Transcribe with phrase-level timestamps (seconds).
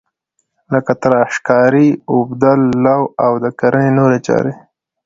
[0.73, 4.53] لکه تراشکاري، اوبدل، لو او د کرنې نورې چارې.